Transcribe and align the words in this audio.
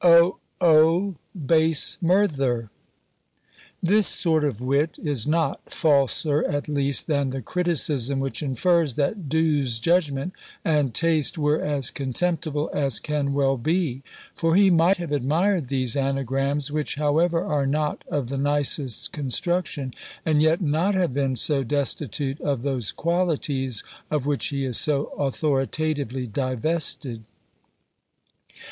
O! 0.03 0.37
O! 0.59 1.13
base 1.35 1.99
Murther_." 2.01 2.69
This 3.83 4.07
sort 4.07 4.43
of 4.43 4.59
wit 4.59 4.97
is 4.97 5.27
not 5.27 5.71
falser 5.71 6.43
at 6.45 6.67
least 6.67 7.05
than 7.05 7.29
the 7.29 7.43
criticism 7.43 8.19
which 8.19 8.41
infers 8.41 8.95
that 8.95 9.29
D'Ewes' 9.29 9.77
"judgment 9.79 10.33
and 10.65 10.95
taste 10.95 11.37
were 11.37 11.61
as 11.61 11.91
contemptible 11.91 12.71
as 12.73 12.99
can 12.99 13.35
well 13.35 13.57
be;" 13.57 14.01
for 14.33 14.55
he 14.55 14.71
might 14.71 14.97
have 14.97 15.11
admired 15.11 15.67
these 15.67 15.95
anagrams, 15.95 16.71
which, 16.71 16.95
however, 16.95 17.43
are 17.43 17.67
not 17.67 18.03
of 18.07 18.25
the 18.25 18.39
nicest 18.39 19.11
construction, 19.11 19.93
and 20.25 20.41
yet 20.41 20.61
not 20.61 20.95
have 20.95 21.13
been 21.13 21.35
so 21.35 21.61
destitute 21.63 22.41
of 22.41 22.63
those 22.63 22.91
qualities 22.91 23.83
of 24.09 24.25
which 24.25 24.47
he 24.47 24.65
is 24.65 24.79
so 24.79 25.11
authoritatively 25.19 26.25
divested. 26.25 27.23